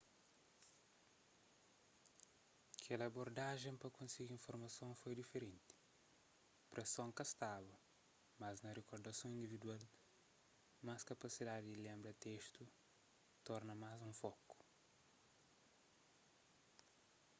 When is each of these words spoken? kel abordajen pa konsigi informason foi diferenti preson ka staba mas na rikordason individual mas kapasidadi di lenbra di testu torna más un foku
kel 2.85 3.01
abordajen 3.07 3.75
pa 3.81 3.87
konsigi 3.97 4.33
informason 4.35 4.93
foi 5.01 5.13
diferenti 5.19 5.75
preson 6.71 7.09
ka 7.17 7.23
staba 7.33 7.75
mas 8.41 8.55
na 8.63 8.71
rikordason 8.79 9.31
individual 9.37 9.81
mas 10.87 11.01
kapasidadi 11.11 11.67
di 11.69 11.81
lenbra 11.85 12.11
di 12.13 12.21
testu 12.27 12.63
torna 13.47 13.73
más 13.83 13.99
un 14.09 14.13
foku 14.21 14.55